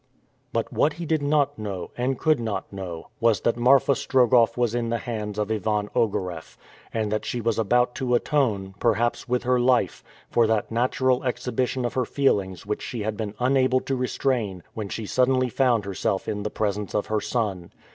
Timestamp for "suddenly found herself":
15.05-16.27